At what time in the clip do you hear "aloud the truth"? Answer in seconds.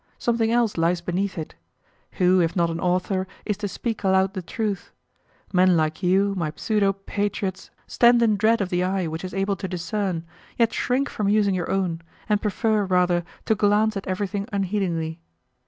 4.03-4.91